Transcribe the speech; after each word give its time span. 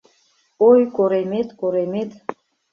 Ой, 0.69 0.81
коремет, 0.95 1.47
коремет 1.59 2.11